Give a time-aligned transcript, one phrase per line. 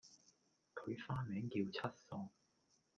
[0.73, 2.29] 佢花名叫七索